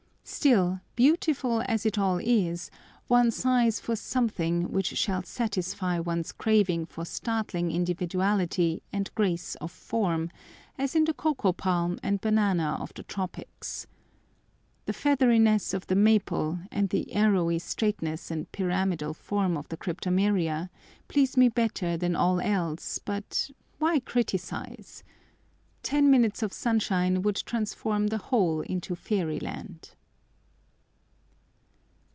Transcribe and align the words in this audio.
Still, 0.23 0.79
beautiful 0.95 1.61
as 1.65 1.85
it 1.85 1.97
all 1.97 2.17
is, 2.17 2.71
one 3.09 3.31
sighs 3.31 3.81
for 3.81 3.97
something 3.97 4.71
which 4.71 4.95
shall 4.97 5.23
satisfy 5.23 5.99
one's 5.99 6.31
craving 6.31 6.85
for 6.85 7.03
startling 7.03 7.69
individuality 7.69 8.81
and 8.93 9.13
grace 9.13 9.55
of 9.55 9.73
form, 9.73 10.31
as 10.77 10.95
in 10.95 11.03
the 11.03 11.13
coco 11.13 11.51
palm 11.51 11.99
and 12.01 12.21
banana 12.21 12.77
of 12.79 12.93
the 12.93 13.03
tropics. 13.03 13.87
The 14.85 14.93
featheriness 14.93 15.73
of 15.73 15.87
the 15.87 15.95
maple, 15.97 16.59
and 16.71 16.89
the 16.91 17.13
arrowy 17.13 17.59
straightness 17.59 18.31
and 18.31 18.49
pyramidal 18.53 19.13
form 19.13 19.57
of 19.57 19.67
the 19.67 19.75
cryptomeria, 19.75 20.69
please 21.09 21.35
me 21.35 21.49
better 21.49 21.97
than 21.97 22.15
all 22.15 22.39
else; 22.39 23.01
but 23.03 23.51
why 23.79 23.99
criticise? 23.99 25.03
Ten 25.83 26.09
minutes 26.09 26.41
of 26.41 26.53
sunshine 26.53 27.21
would 27.21 27.35
transform 27.35 28.07
the 28.07 28.17
whole 28.29 28.61
into 28.61 28.95
fairyland. 28.95 29.91